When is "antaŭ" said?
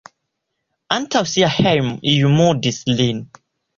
0.95-1.21